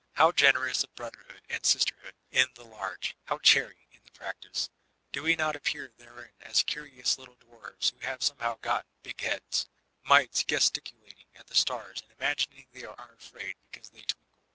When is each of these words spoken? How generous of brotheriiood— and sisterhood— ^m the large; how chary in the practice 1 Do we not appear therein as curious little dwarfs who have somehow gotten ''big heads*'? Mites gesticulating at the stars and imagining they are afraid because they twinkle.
How 0.13 0.31
generous 0.31 0.83
of 0.83 0.95
brotheriiood— 0.95 1.41
and 1.47 1.63
sisterhood— 1.63 2.15
^m 2.33 2.51
the 2.55 2.63
large; 2.63 3.15
how 3.25 3.37
chary 3.37 3.87
in 3.91 4.01
the 4.03 4.09
practice 4.09 4.69
1 4.69 4.75
Do 5.11 5.21
we 5.21 5.35
not 5.35 5.55
appear 5.55 5.91
therein 5.95 6.31
as 6.41 6.63
curious 6.63 7.19
little 7.19 7.35
dwarfs 7.35 7.91
who 7.91 7.99
have 7.99 8.23
somehow 8.23 8.57
gotten 8.63 8.89
''big 9.03 9.21
heads*'? 9.21 9.67
Mites 10.01 10.43
gesticulating 10.43 11.27
at 11.35 11.45
the 11.45 11.53
stars 11.53 12.01
and 12.01 12.11
imagining 12.13 12.65
they 12.71 12.83
are 12.83 13.13
afraid 13.13 13.57
because 13.69 13.91
they 13.91 14.01
twinkle. 14.01 14.39